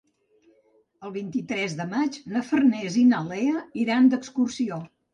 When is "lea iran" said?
3.31-4.15